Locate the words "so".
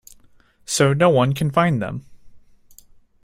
0.65-0.93